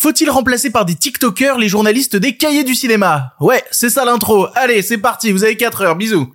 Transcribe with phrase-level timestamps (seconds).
[0.00, 3.32] Faut-il remplacer par des TikTokers les journalistes des cahiers du cinéma?
[3.40, 4.46] Ouais, c'est ça l'intro.
[4.54, 6.30] Allez, c'est parti, vous avez 4 heures, bisous.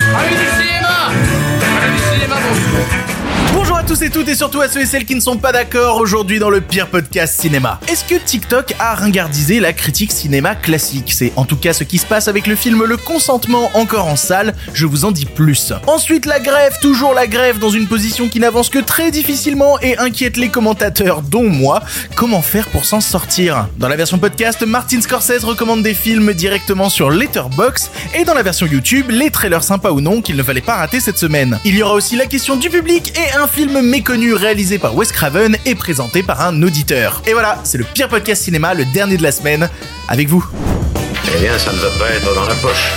[3.94, 6.40] Tous et toutes et surtout à ceux et celles qui ne sont pas d'accord aujourd'hui
[6.40, 7.80] dans le pire podcast cinéma.
[7.88, 11.14] Est-ce que TikTok a ringardisé la critique cinéma classique?
[11.14, 14.16] C'est en tout cas ce qui se passe avec le film Le Consentement encore en
[14.16, 15.74] salle, je vous en dis plus.
[15.86, 19.96] Ensuite la grève, toujours la grève dans une position qui n'avance que très difficilement et
[20.00, 21.84] inquiète les commentateurs dont moi.
[22.16, 23.68] Comment faire pour s'en sortir?
[23.78, 28.42] Dans la version podcast, Martin Scorsese recommande des films directement sur Letterboxd et dans la
[28.42, 31.60] version YouTube, les trailers sympas ou non qu'il ne fallait pas rater cette semaine.
[31.64, 35.12] Il y aura aussi la question du public et un film méconnu réalisé par Wes
[35.12, 37.22] Craven et présenté par un auditeur.
[37.28, 39.70] Et voilà, c'est le pire podcast cinéma, le dernier de la semaine,
[40.08, 40.46] avec vous.
[41.36, 42.92] Eh bien, ça ne va pas être dans la poche.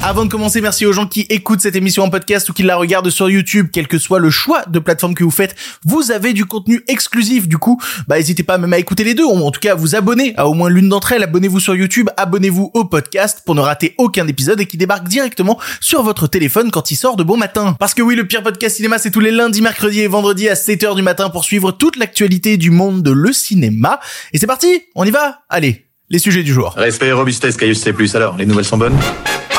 [0.00, 2.76] Avant de commencer, merci aux gens qui écoutent cette émission en podcast ou qui la
[2.76, 6.32] regardent sur YouTube, quel que soit le choix de plateforme que vous faites, vous avez
[6.32, 7.48] du contenu exclusif.
[7.48, 9.74] Du coup, bah n'hésitez pas même à écouter les deux, ou en tout cas à
[9.74, 11.24] vous abonner à au moins l'une d'entre elles.
[11.24, 15.58] Abonnez-vous sur YouTube, abonnez-vous au podcast pour ne rater aucun épisode et qui débarque directement
[15.80, 17.76] sur votre téléphone quand il sort de bon matin.
[17.78, 20.54] Parce que oui, le pire podcast cinéma, c'est tous les lundis, mercredis et vendredis à
[20.54, 23.98] 7h du matin pour suivre toute l'actualité du monde de le cinéma.
[24.32, 25.40] Et c'est parti, on y va?
[25.50, 26.72] Allez, les sujets du jour.
[26.76, 27.92] Respect robustesse, Caius C+.
[28.14, 28.96] Alors, les nouvelles sont bonnes?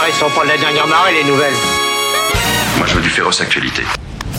[0.09, 1.53] Ils sont pas de la dernière marée, les nouvelles.
[2.77, 3.83] Moi, je veux du féroce actualité.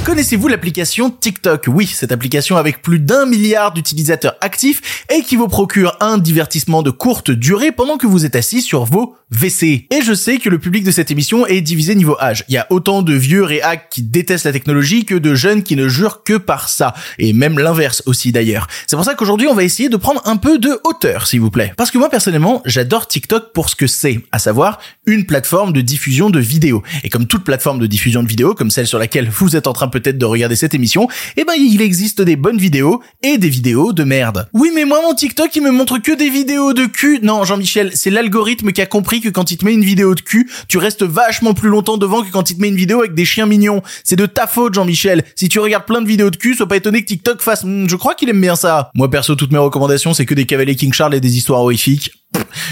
[0.02, 1.66] Connaissez-vous l'application TikTok?
[1.68, 6.82] Oui, cette application avec plus d'un milliard d'utilisateurs actifs et qui vous procure un divertissement
[6.82, 9.86] de courte durée pendant que vous êtes assis sur vos WC.
[9.90, 12.44] Et je sais que le public de cette émission est divisé niveau âge.
[12.48, 15.76] Il y a autant de vieux réacs qui détestent la technologie que de jeunes qui
[15.76, 16.94] ne jurent que par ça.
[17.18, 18.66] Et même l'inverse aussi d'ailleurs.
[18.86, 21.50] C'est pour ça qu'aujourd'hui on va essayer de prendre un peu de hauteur s'il vous
[21.50, 21.74] plaît.
[21.76, 25.82] Parce que moi personnellement j'adore TikTok pour ce que c'est, à savoir une plateforme de
[25.82, 26.82] diffusion de vidéos.
[27.04, 29.72] Et comme toute plateforme de diffusion de vidéos, comme celle sur laquelle vous êtes en
[29.74, 33.48] train peut-être de regarder cette émission, eh ben il existe des bonnes vidéos et des
[33.48, 34.48] vidéos de merde.
[34.52, 37.20] Oui mais moi mon TikTok il me montre que des vidéos de cul.
[37.22, 40.20] Non Jean-Michel, c'est l'algorithme qui a compris que quand il te met une vidéo de
[40.20, 43.14] cul, tu restes vachement plus longtemps devant que quand il te met une vidéo avec
[43.14, 43.82] des chiens mignons.
[44.04, 45.24] C'est de ta faute Jean-Michel.
[45.36, 47.88] Si tu regardes plein de vidéos de cul, sois pas étonné que TikTok fasse Hmm,
[47.88, 48.90] je crois qu'il aime bien ça.
[48.94, 52.12] Moi perso toutes mes recommandations c'est que des cavaliers King Charles et des histoires horrifiques.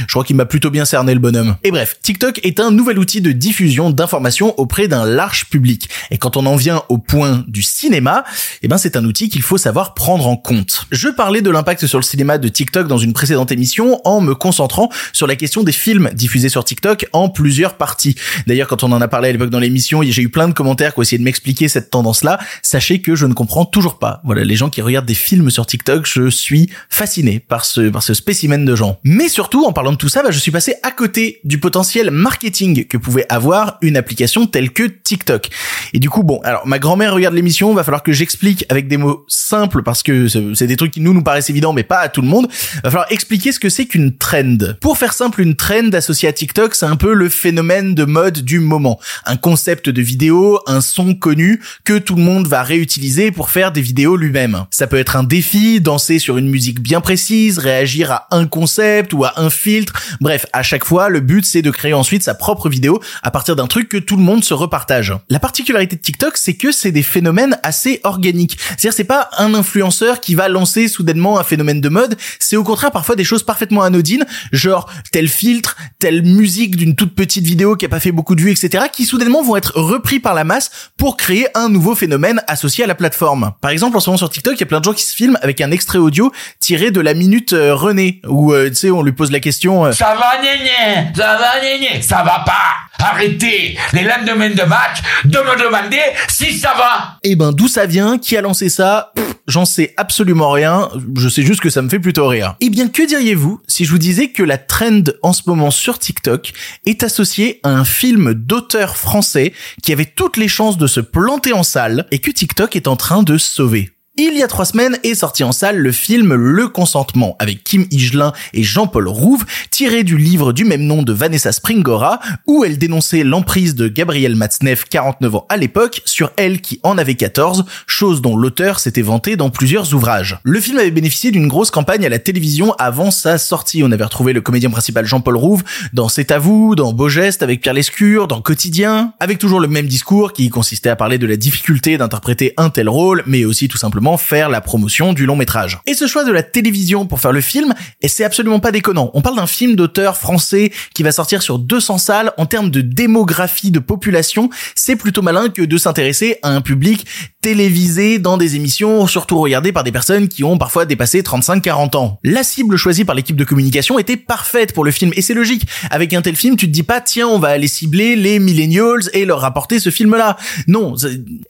[0.06, 1.56] Je crois qu'il m'a plutôt bien cerné le bonhomme.
[1.64, 5.88] Et bref, TikTok est un nouvel outil de diffusion d'informations auprès d'un large public.
[6.10, 8.24] Et quand on en vient au point du cinéma,
[8.62, 10.86] eh ben c'est un outil qu'il faut savoir prendre en compte.
[10.90, 14.34] Je parlais de l'impact sur le cinéma de TikTok dans une précédente émission en me
[14.34, 18.14] concentrant sur la question des films diffusés sur TikTok en plusieurs parties.
[18.46, 20.94] D'ailleurs, quand on en a parlé à l'époque dans l'émission, j'ai eu plein de commentaires
[20.94, 22.38] qui ont essayé de m'expliquer cette tendance-là.
[22.62, 24.20] Sachez que je ne comprends toujours pas.
[24.24, 28.02] Voilà, les gens qui regardent des films sur TikTok, je suis fasciné par ce, par
[28.02, 28.98] ce spécimen de gens.
[29.04, 32.10] Mais surtout, en parlant de tout ça, bah, je suis passé à côté du potentiel
[32.10, 35.48] marketing que pouvait avoir une application telle que TikTok.
[35.94, 38.98] Et du coup, bon, alors ma grand-mère regarde l'émission, va falloir que j'explique avec des
[38.98, 42.10] mots simples parce que c'est des trucs qui nous nous paraissent évidents mais pas à
[42.10, 42.46] tout le monde.
[42.84, 44.58] Va falloir expliquer ce que c'est qu'une trend.
[44.82, 48.40] Pour faire simple, une trend associée à TikTok, c'est un peu le phénomène de mode
[48.40, 49.00] du moment.
[49.24, 53.72] Un concept de vidéo, un son connu que tout le monde va réutiliser pour faire
[53.72, 54.66] des vidéos lui-même.
[54.70, 59.14] Ça peut être un défi, danser sur une musique bien précise, réagir à un concept
[59.14, 59.94] ou à un filtre.
[60.20, 63.56] Bref, à chaque fois, le but c'est de créer ensuite sa propre vidéo à partir
[63.56, 65.14] d'un truc que tout le monde se repartage.
[65.28, 68.58] La particularité de TikTok, c'est que c'est des phénomènes assez organiques.
[68.60, 72.64] C'est-à-dire c'est pas un influenceur qui va lancer soudainement un phénomène de mode, c'est au
[72.64, 77.76] contraire parfois des choses parfaitement anodines, genre tel filtre, telle musique d'une toute petite vidéo
[77.76, 80.44] qui a pas fait beaucoup de vues, etc., qui soudainement vont être repris par la
[80.44, 83.52] masse pour créer un nouveau phénomène associé à la plateforme.
[83.60, 85.14] Par exemple, en ce moment sur TikTok, il y a plein de gens qui se
[85.14, 88.90] filment avec un extrait audio tiré de la minute euh, René, où euh, tu sais,
[88.90, 89.86] on lui pose la question.
[89.86, 93.04] euh, Ça va, néné Ça va, néné Ça va pas.
[93.04, 93.78] Arrêtez.
[93.92, 97.18] Les lendemains de match de me demander si ça va.
[97.22, 98.18] Eh ben d'où ça vient?
[98.18, 99.12] Qui a lancé ça?
[99.46, 102.56] J'en sais absolument rien, je sais juste que ça me fait plutôt rire.
[102.60, 105.98] Eh bien que diriez-vous si je vous disais que la trend en ce moment sur
[105.98, 106.52] TikTok
[106.84, 111.52] est associée à un film d'auteur français qui avait toutes les chances de se planter
[111.54, 113.90] en salle et que TikTok est en train de sauver?
[114.20, 117.86] Il y a trois semaines est sorti en salle le film Le Consentement avec Kim
[117.92, 122.78] Higelin et Jean-Paul Rouve, tiré du livre du même nom de Vanessa Springora, où elle
[122.78, 127.64] dénonçait l'emprise de Gabrielle Matzneff, 49 ans à l'époque, sur elle qui en avait 14,
[127.86, 130.40] chose dont l'auteur s'était vanté dans plusieurs ouvrages.
[130.42, 133.84] Le film avait bénéficié d'une grosse campagne à la télévision avant sa sortie.
[133.84, 135.62] On avait retrouvé le comédien principal Jean-Paul Rouve
[135.92, 139.68] dans C'est à vous, dans Beau Geste avec Pierre Lescure, dans Quotidien, avec toujours le
[139.68, 143.68] même discours qui consistait à parler de la difficulté d'interpréter un tel rôle, mais aussi
[143.68, 145.78] tout simplement faire la promotion du long métrage.
[145.86, 149.10] Et ce choix de la télévision pour faire le film, et c'est absolument pas déconnant.
[149.14, 152.80] On parle d'un film d'auteur français qui va sortir sur 200 salles en termes de
[152.80, 154.50] démographie de population.
[154.74, 157.06] C'est plutôt malin que de s'intéresser à un public
[157.40, 162.18] télévisé dans des émissions surtout regardées par des personnes qui ont parfois dépassé 35-40 ans.
[162.24, 165.66] La cible choisie par l'équipe de communication était parfaite pour le film et c'est logique.
[165.90, 169.08] Avec un tel film, tu te dis pas tiens, on va aller cibler les millennials
[169.12, 170.36] et leur rapporter ce film-là.
[170.66, 170.94] Non.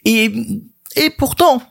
[0.05, 0.33] Et
[0.97, 1.63] et pourtant,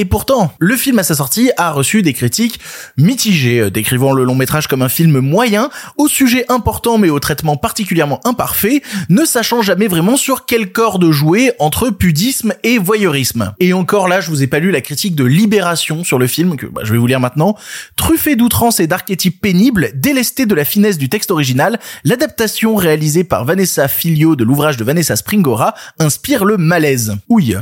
[0.00, 2.58] et pourtant, le film à sa sortie a reçu des critiques
[2.96, 5.68] mitigées, euh, décrivant le long métrage comme un film moyen,
[5.98, 8.80] au sujet important mais au traitement particulièrement imparfait,
[9.10, 13.52] ne sachant jamais vraiment sur quel corde jouer entre pudisme et voyeurisme.
[13.60, 16.56] Et encore là, je vous ai pas lu la critique de Libération sur le film,
[16.56, 17.54] que bah, je vais vous lire maintenant.
[17.96, 23.44] Truffé d'outrance et d'archétypes pénibles, délesté de la finesse du texte original, l'adaptation réalisée par
[23.44, 27.18] Vanessa Filio de l'ouvrage de Vanessa Springora inspire le malaise.
[27.28, 27.58] Ouille,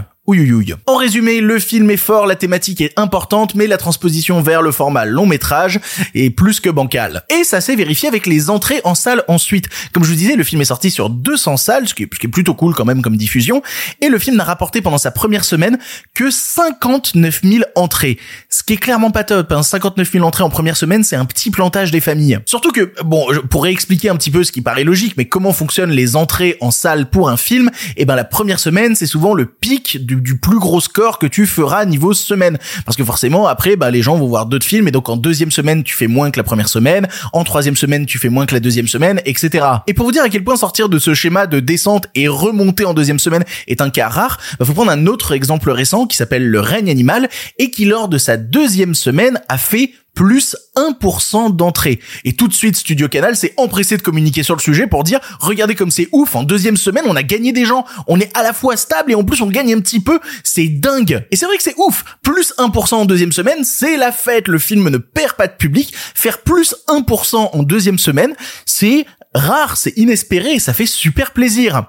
[0.86, 4.72] en résumé, le film est fort, la thématique est importante, mais la transposition vers le
[4.72, 5.80] format long métrage
[6.14, 7.22] est plus que bancale.
[7.30, 9.70] Et ça s'est vérifié avec les entrées en salle ensuite.
[9.94, 12.52] Comme je vous disais, le film est sorti sur 200 salles, ce qui, est, plutôt
[12.52, 13.62] cool quand même comme diffusion,
[14.02, 15.78] et le film n'a rapporté pendant sa première semaine
[16.12, 18.18] que 59 000 entrées.
[18.50, 19.62] Ce qui est clairement pas top, hein.
[19.62, 22.40] 59 000 entrées en première semaine, c'est un petit plantage des familles.
[22.44, 25.54] Surtout que, bon, je pourrais expliquer un petit peu ce qui paraît logique, mais comment
[25.54, 29.06] fonctionnent les entrées en salle pour un film, et eh ben la première semaine, c'est
[29.06, 32.58] souvent le pic du du plus gros score que tu feras niveau semaine.
[32.84, 35.50] Parce que forcément, après, bah, les gens vont voir d'autres films et donc en deuxième
[35.50, 38.54] semaine, tu fais moins que la première semaine, en troisième semaine, tu fais moins que
[38.54, 39.66] la deuxième semaine, etc.
[39.86, 42.84] Et pour vous dire à quel point sortir de ce schéma de descente et remonter
[42.84, 46.16] en deuxième semaine est un cas rare, bah, faut prendre un autre exemple récent qui
[46.16, 47.28] s'appelle Le règne animal
[47.58, 52.00] et qui lors de sa deuxième semaine a fait plus 1% d'entrée.
[52.24, 55.20] Et tout de suite, Studio Canal s'est empressé de communiquer sur le sujet pour dire,
[55.38, 58.42] regardez comme c'est ouf, en deuxième semaine, on a gagné des gens, on est à
[58.42, 61.24] la fois stable et en plus on gagne un petit peu, c'est dingue.
[61.30, 64.58] Et c'est vrai que c'est ouf, plus 1% en deuxième semaine, c'est la fête, le
[64.58, 68.34] film ne perd pas de public, faire plus 1% en deuxième semaine,
[68.66, 71.84] c'est rare, c'est inespéré et ça fait super plaisir.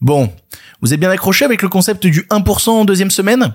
[0.00, 0.32] Bon,
[0.80, 3.54] vous êtes bien accroché avec le concept du 1% en deuxième semaine?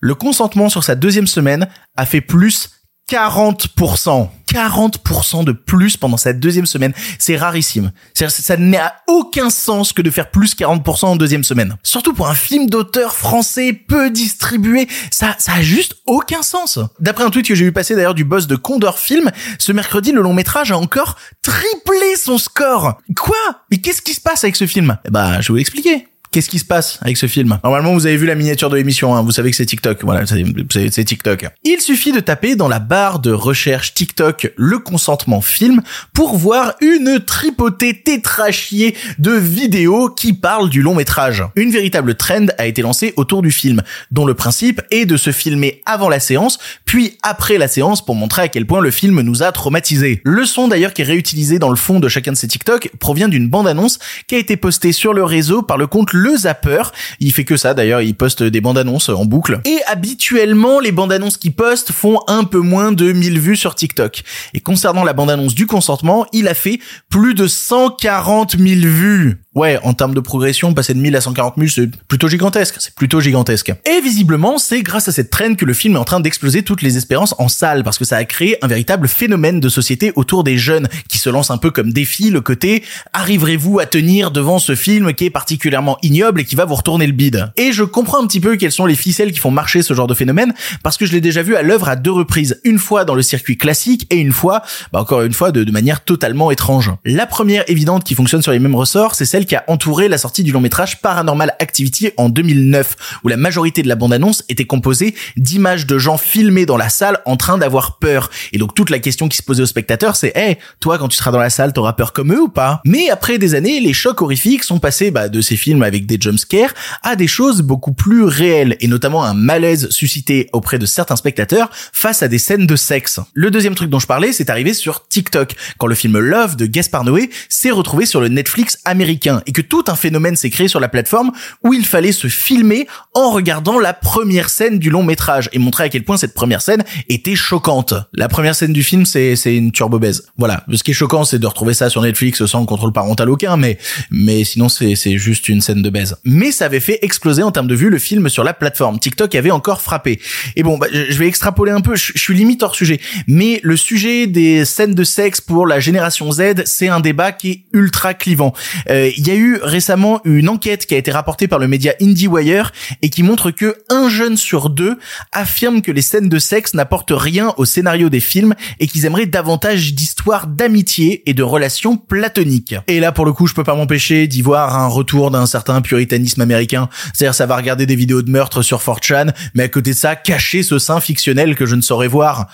[0.00, 2.70] Le consentement sur sa deuxième semaine a fait plus
[3.10, 4.28] 40%.
[4.48, 6.92] 40% de plus pendant sa deuxième semaine.
[7.18, 7.92] C'est rarissime.
[8.14, 11.76] Ça n'a aucun sens que de faire plus 40% en deuxième semaine.
[11.82, 14.88] Surtout pour un film d'auteur français peu distribué.
[15.10, 16.78] Ça, ça a juste aucun sens.
[16.98, 20.12] D'après un tweet que j'ai vu passer d'ailleurs du boss de Condor Film, ce mercredi,
[20.12, 22.98] le long métrage a encore triplé son score.
[23.16, 23.36] Quoi?
[23.70, 24.96] Mais qu'est-ce qui se passe avec ce film?
[25.10, 26.08] Bah, je vais vous l'expliquer.
[26.38, 27.58] Qu'est-ce qui se passe avec ce film?
[27.64, 29.22] Normalement, vous avez vu la miniature de l'émission, hein.
[29.22, 30.04] vous savez que c'est TikTok.
[30.04, 31.46] Voilà, c'est TikTok.
[31.64, 35.82] Il suffit de taper dans la barre de recherche TikTok le consentement film
[36.12, 41.42] pour voir une tripotée tétrachier de vidéos qui parlent du long métrage.
[41.56, 43.82] Une véritable trend a été lancée autour du film,
[44.12, 48.14] dont le principe est de se filmer avant la séance, puis après la séance pour
[48.14, 50.20] montrer à quel point le film nous a traumatisés.
[50.22, 53.26] Le son d'ailleurs qui est réutilisé dans le fond de chacun de ces TikTok provient
[53.26, 53.98] d'une bande-annonce
[54.28, 56.82] qui a été postée sur le réseau par le compte le Zapper.
[57.20, 59.60] Il fait que ça d'ailleurs, il poste des bandes annonces en boucle.
[59.64, 63.74] Et habituellement, les bandes annonces qu'il poste font un peu moins de 1000 vues sur
[63.74, 64.22] TikTok.
[64.54, 69.38] Et concernant la bande annonce du consentement, il a fait plus de 140 000 vues
[69.58, 72.76] ouais, en termes de progression, passer de 1000 à 140 000, c'est plutôt gigantesque.
[72.78, 73.72] C'est plutôt gigantesque.
[73.84, 76.82] Et visiblement, c'est grâce à cette traîne que le film est en train d'exploser toutes
[76.82, 80.44] les espérances en salle, parce que ça a créé un véritable phénomène de société autour
[80.44, 84.58] des jeunes, qui se lancent un peu comme défi le côté arriverez-vous à tenir devant
[84.58, 87.52] ce film qui est particulièrement ignoble et qui va vous retourner le bide.
[87.56, 90.06] Et je comprends un petit peu quelles sont les ficelles qui font marcher ce genre
[90.06, 90.52] de phénomène,
[90.82, 93.22] parce que je l'ai déjà vu à l'œuvre à deux reprises, une fois dans le
[93.22, 94.62] circuit classique et une fois,
[94.92, 96.90] bah encore une fois, de, manière totalement étrange.
[97.04, 100.18] La première évidente qui fonctionne sur les mêmes ressorts, c'est celle qui a entouré la
[100.18, 104.64] sortie du long métrage Paranormal Activity en 2009, où la majorité de la bande-annonce était
[104.64, 108.30] composée d'images de gens filmés dans la salle en train d'avoir peur.
[108.52, 111.16] Et donc toute la question qui se posait aux spectateurs, c'est hey, toi quand tu
[111.16, 112.80] seras dans la salle, t'auras peur comme eux ou pas?
[112.84, 116.18] Mais après des années, les chocs horrifiques sont passés bah, de ces films avec des
[116.20, 121.16] jumpscares à des choses beaucoup plus réelles, et notamment un malaise suscité auprès de certains
[121.16, 123.20] spectateurs face à des scènes de sexe.
[123.34, 126.66] Le deuxième truc dont je parlais, c'est arrivé sur TikTok, quand le film Love de
[126.66, 130.68] Gaspar Noé s'est retrouvé sur le Netflix américain et que tout un phénomène s'est créé
[130.68, 131.32] sur la plateforme
[131.64, 135.84] où il fallait se filmer en regardant la première scène du long métrage et montrer
[135.84, 137.94] à quel point cette première scène était choquante.
[138.12, 140.26] La première scène du film, c'est c'est une turbo baise.
[140.36, 140.64] Voilà.
[140.72, 143.78] Ce qui est choquant, c'est de retrouver ça sur Netflix sans contrôle parental aucun, mais
[144.10, 146.16] mais sinon c'est c'est juste une scène de baise.
[146.24, 148.98] Mais ça avait fait exploser en termes de vues le film sur la plateforme.
[148.98, 150.20] TikTok avait encore frappé.
[150.56, 153.00] Et bon, bah, je vais extrapoler un peu, je, je suis limite hors sujet.
[153.26, 157.50] Mais le sujet des scènes de sexe pour la génération Z, c'est un débat qui
[157.50, 158.52] est ultra clivant.
[158.90, 161.94] Euh, Il y a eu récemment une enquête qui a été rapportée par le média
[162.00, 164.98] IndieWire et qui montre que un jeune sur deux
[165.32, 169.26] affirme que les scènes de sexe n'apportent rien au scénario des films et qu'ils aimeraient
[169.26, 172.74] davantage d'histoires d'amitié et de relations platoniques.
[172.86, 175.77] Et là, pour le coup, je peux pas m'empêcher d'y voir un retour d'un certain
[175.80, 176.88] puritanisme américain.
[177.12, 180.16] C'est-à-dire, ça va regarder des vidéos de meurtre sur 4chan, mais à côté de ça,
[180.16, 182.48] cacher ce sein fictionnel que je ne saurais voir.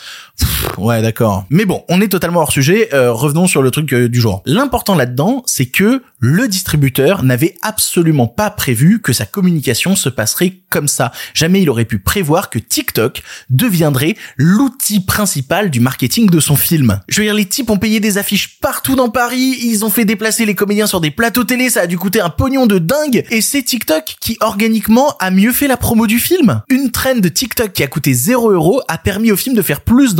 [0.78, 1.44] Ouais, d'accord.
[1.50, 2.88] Mais bon, on est totalement hors sujet.
[2.94, 4.42] euh, revenons sur le truc euh, du jour.
[4.46, 10.54] L'important là-dedans, c'est que le distributeur n'avait absolument pas prévu que sa communication se passerait
[10.70, 11.12] comme ça.
[11.34, 17.00] Jamais il aurait pu prévoir que TikTok deviendrait l'outil principal du marketing de son film.
[17.08, 20.04] Je veux dire, les types ont payé des affiches partout dans Paris, ils ont fait
[20.04, 23.24] déplacer les comédiens sur des plateaux télé, ça a dû coûter un pognon de dingue,
[23.30, 26.62] et c'est TikTok qui organiquement a mieux fait la promo du film.
[26.68, 29.82] Une trend de TikTok qui a coûté 0 euros a permis au film de faire
[29.82, 30.14] plus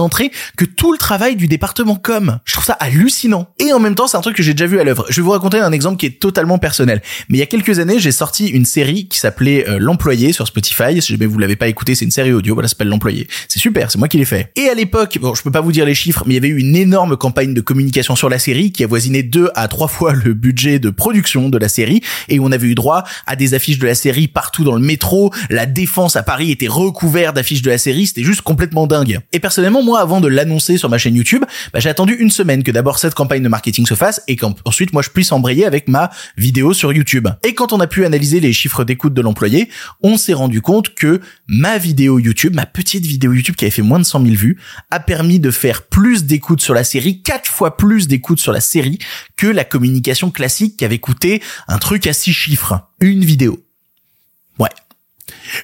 [0.57, 2.39] que tout le travail du département com.
[2.45, 3.49] Je trouve ça hallucinant.
[3.59, 5.07] Et en même temps, c'est un truc que j'ai déjà vu à l'œuvre.
[5.09, 7.03] Je vais vous raconter un exemple qui est totalement personnel.
[7.29, 10.47] Mais il y a quelques années, j'ai sorti une série qui s'appelait euh, L'Employé sur
[10.47, 11.01] Spotify.
[11.01, 12.55] Si jamais vous l'avez pas écouté, c'est une série audio.
[12.55, 13.29] Voilà, ça s'appelle L'Employé.
[13.49, 14.51] C'est super, c'est moi qui l'ai fait.
[14.57, 16.49] Et à l'époque, bon, je peux pas vous dire les chiffres, mais il y avait
[16.49, 20.13] eu une énorme campagne de communication sur la série qui avoisinait deux à trois fois
[20.13, 23.79] le budget de production de la série et on avait eu droit à des affiches
[23.79, 25.33] de la série partout dans le métro.
[25.51, 28.07] La défense à Paris était recouverte d'affiches de la série.
[28.07, 29.21] C'était juste complètement dingue.
[29.33, 32.63] Et personnellement, moi, avant de l'annoncer sur ma chaîne YouTube, bah, j'ai attendu une semaine
[32.63, 35.89] que d'abord cette campagne de marketing se fasse et qu'ensuite moi je puisse embrayer avec
[35.89, 37.29] ma vidéo sur YouTube.
[37.43, 39.69] Et quand on a pu analyser les chiffres d'écoute de l'employé,
[40.03, 43.83] on s'est rendu compte que ma vidéo YouTube, ma petite vidéo YouTube qui avait fait
[43.83, 44.59] moins de 100 000 vues,
[44.91, 48.61] a permis de faire plus d'écoutes sur la série, quatre fois plus d'écoutes sur la
[48.61, 48.99] série
[49.37, 52.81] que la communication classique qui avait coûté un truc à six chiffres.
[53.01, 53.63] Une vidéo.
[54.59, 54.71] Ouais.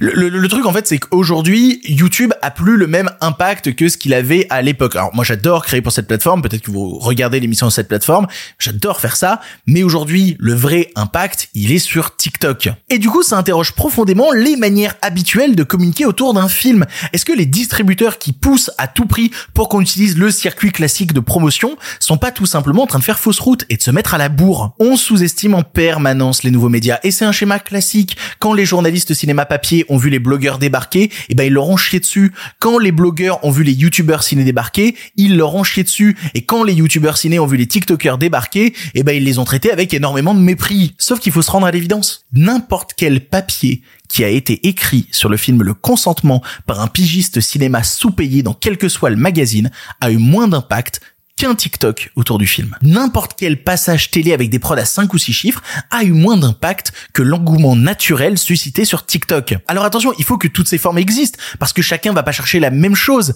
[0.01, 4.15] Le, truc en fait c'est qu'aujourd'hui YouTube a plus le même impact que ce qu'il
[4.15, 4.97] avait à l'époque.
[4.97, 8.27] Alors moi j'adore créer pour cette plateforme, peut-être que vous regardez l'émission sur cette plateforme,
[8.59, 12.69] j'adore faire ça, mais aujourd'hui le vrai impact il est sur TikTok.
[12.89, 16.85] Et du coup ça interroge profondément les manières habituelles de communiquer autour d'un film.
[17.13, 21.13] Est-ce que les distributeurs qui poussent à tout prix pour qu'on utilise le circuit classique
[21.13, 23.91] de promotion sont pas tout simplement en train de faire fausse route et de se
[23.91, 24.75] mettre à la bourre?
[24.79, 28.17] On sous-estime en permanence les nouveaux médias et c'est un schéma classique.
[28.39, 31.77] Quand les journalistes cinéma papier ont vu les blogueurs débarquer, et ben ils leur ont
[31.77, 32.33] dessus.
[32.59, 36.17] Quand les blogueurs ont vu les youtubeurs ciné débarquer, ils leur ont dessus.
[36.35, 39.45] Et quand les youtubeurs ciné ont vu les tiktokers débarquer, et ben ils les ont
[39.45, 40.95] traités avec énormément de mépris.
[40.99, 42.27] Sauf qu'il faut se rendre à l'évidence.
[42.33, 47.41] N'importe quel papier qui a été écrit sur le film Le Consentement par un pigiste
[47.41, 51.00] cinéma sous-payé dans quel que soit le magazine a eu moins d'impact
[51.40, 52.76] TikTok autour du film.
[52.82, 56.37] N'importe quel passage télé avec des prods à 5 ou 6 chiffres a eu moins
[56.37, 59.54] d'impact que l'engouement naturel suscité sur TikTok.
[59.66, 62.61] Alors attention, il faut que toutes ces formes existent, parce que chacun va pas chercher
[62.61, 63.35] la même chose.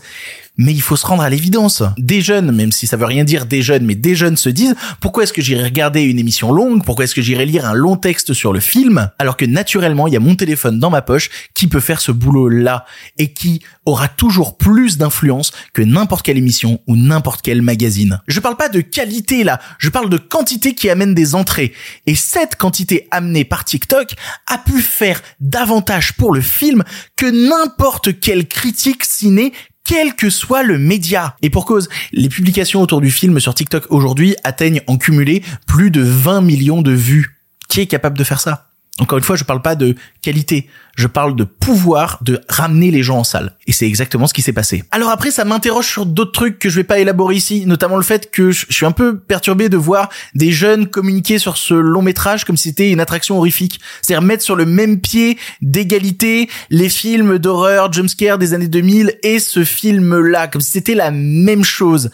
[0.57, 1.83] Mais il faut se rendre à l'évidence.
[1.99, 4.77] Des jeunes, même si ça veut rien dire des jeunes, mais des jeunes se disent,
[5.01, 6.85] pourquoi est-ce que j'irai regarder une émission longue?
[6.85, 9.11] Pourquoi est-ce que j'irai lire un long texte sur le film?
[9.19, 12.13] Alors que naturellement, il y a mon téléphone dans ma poche qui peut faire ce
[12.13, 12.85] boulot-là
[13.19, 18.21] et qui aura toujours plus d'influence que n'importe quelle émission ou n'importe quel magazine.
[18.29, 21.73] Je parle pas de qualité là, je parle de quantité qui amène des entrées.
[22.07, 24.15] Et cette quantité amenée par TikTok
[24.47, 26.85] a pu faire davantage pour le film
[27.17, 29.53] que n'importe quelle critique ciné
[29.85, 31.37] quel que soit le média.
[31.43, 35.91] Et pour cause, les publications autour du film sur TikTok aujourd'hui atteignent en cumulé plus
[35.91, 37.39] de 20 millions de vues.
[37.69, 38.74] Qui est capable de faire ça?
[39.01, 43.03] Encore une fois, je parle pas de qualité, je parle de pouvoir de ramener les
[43.03, 43.57] gens en salle.
[43.67, 44.85] Et c'est exactement ce qui s'est passé.
[44.93, 48.03] Alors après, ça m'interroge sur d'autres trucs que je vais pas élaborer ici, notamment le
[48.03, 51.75] fait que je je suis un peu perturbé de voir des jeunes communiquer sur ce
[51.75, 53.81] long métrage comme si c'était une attraction horrifique.
[54.03, 59.39] C'est-à-dire mettre sur le même pied d'égalité les films d'horreur, jumpscare des années 2000 et
[59.39, 62.11] ce film-là, comme si c'était la même chose.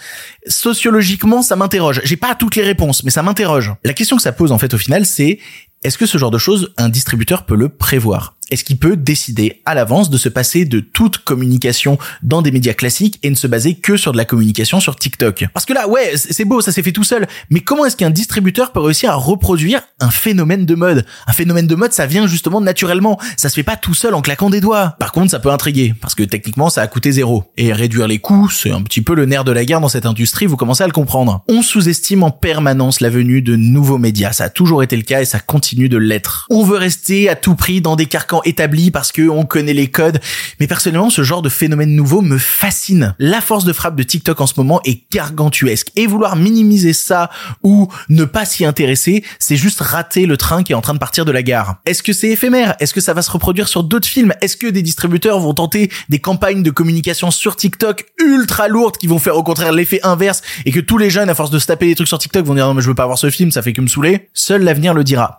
[0.46, 2.00] Sociologiquement, ça m'interroge.
[2.04, 3.72] J'ai pas toutes les réponses, mais ça m'interroge.
[3.84, 5.38] La question que ça pose en fait au final, c'est
[5.82, 8.34] est-ce que ce genre de choses, un distributeur peut le prévoir?
[8.50, 12.74] Est-ce qu'il peut décider à l'avance de se passer de toute communication dans des médias
[12.74, 15.46] classiques et ne se baser que sur de la communication sur TikTok?
[15.54, 18.10] Parce que là, ouais, c'est beau, ça s'est fait tout seul, mais comment est-ce qu'un
[18.10, 21.06] distributeur peut réussir à reproduire un phénomène de mode?
[21.26, 24.22] Un phénomène de mode, ça vient justement naturellement, ça se fait pas tout seul en
[24.22, 24.96] claquant des doigts.
[24.98, 27.44] Par contre, ça peut intriguer, parce que techniquement, ça a coûté zéro.
[27.56, 30.06] Et réduire les coûts, c'est un petit peu le nerf de la guerre dans cette
[30.06, 31.44] industrie, vous commencez à le comprendre.
[31.48, 35.22] On sous-estime en permanence la venue de nouveaux médias, ça a toujours été le cas
[35.22, 36.46] et ça continue de l'être.
[36.50, 39.72] On veut rester à tout prix dans des carcans tellement établi parce que on connaît
[39.72, 40.20] les codes.
[40.58, 43.14] Mais personnellement, ce genre de phénomène nouveau me fascine.
[43.18, 45.88] La force de frappe de TikTok en ce moment est gargantuesque.
[45.96, 47.30] Et vouloir minimiser ça
[47.62, 50.98] ou ne pas s'y intéresser, c'est juste rater le train qui est en train de
[50.98, 51.76] partir de la gare.
[51.86, 52.74] Est-ce que c'est éphémère?
[52.80, 54.32] Est-ce que ça va se reproduire sur d'autres films?
[54.40, 59.06] Est-ce que des distributeurs vont tenter des campagnes de communication sur TikTok ultra lourdes qui
[59.06, 61.66] vont faire au contraire l'effet inverse et que tous les jeunes, à force de se
[61.66, 63.50] taper des trucs sur TikTok, vont dire non mais je veux pas voir ce film,
[63.50, 64.28] ça fait que me saouler?
[64.34, 65.38] Seul l'avenir le dira.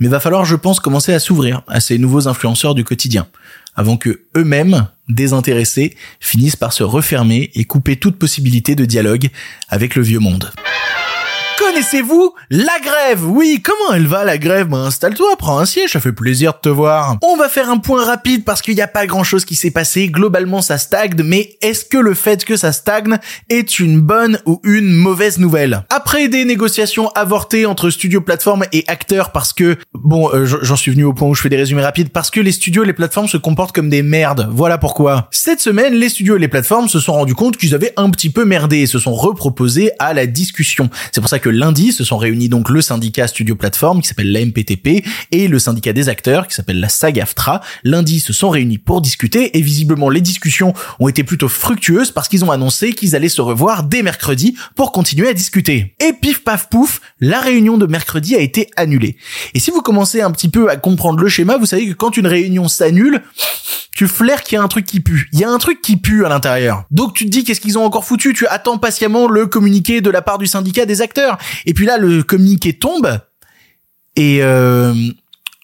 [0.00, 3.26] Mais va falloir, je pense, commencer à s'ouvrir à ces nouveaux influenceurs du quotidien
[3.74, 9.28] avant que eux-mêmes, désintéressés, finissent par se refermer et couper toute possibilité de dialogue
[9.68, 10.52] avec le vieux monde.
[11.72, 13.24] Connaissez-vous la grève?
[13.24, 14.68] Oui, comment elle va la grève?
[14.68, 17.16] Ben installe-toi, prends un siège, ça fait plaisir de te voir.
[17.22, 20.08] On va faire un point rapide parce qu'il n'y a pas grand-chose qui s'est passé.
[20.08, 24.60] Globalement, ça stagne, mais est-ce que le fait que ça stagne est une bonne ou
[24.64, 25.84] une mauvaise nouvelle?
[25.88, 30.90] Après des négociations avortées entre studios, plateformes et acteurs, parce que bon, euh, j'en suis
[30.90, 32.92] venu au point où je fais des résumés rapides, parce que les studios et les
[32.92, 34.46] plateformes se comportent comme des merdes.
[34.52, 35.28] Voilà pourquoi.
[35.30, 38.28] Cette semaine, les studios et les plateformes se sont rendus compte qu'ils avaient un petit
[38.28, 40.90] peu merdé et se sont reproposés à la discussion.
[41.12, 44.32] C'est pour ça que lundi se sont réunis donc le syndicat Studio Plateforme qui s'appelle
[44.32, 47.60] la MPTP et le syndicat des acteurs qui s'appelle la SAGAFTRA.
[47.84, 52.26] Lundi se sont réunis pour discuter et visiblement les discussions ont été plutôt fructueuses parce
[52.26, 55.94] qu'ils ont annoncé qu'ils allaient se revoir dès mercredi pour continuer à discuter.
[56.00, 59.16] Et pif paf pouf, la réunion de mercredi a été annulée.
[59.54, 62.16] Et si vous commencez un petit peu à comprendre le schéma, vous savez que quand
[62.16, 63.22] une réunion s'annule,
[63.94, 65.28] tu flaires qu'il y a un truc qui pue.
[65.32, 66.84] Il y a un truc qui pue à l'intérieur.
[66.90, 68.32] Donc tu te dis qu'est-ce qu'ils ont encore foutu?
[68.32, 71.38] Tu attends patiemment le communiqué de la part du syndicat des acteurs.
[71.66, 73.20] Et puis là, le communiqué tombe.
[74.16, 74.94] Et euh...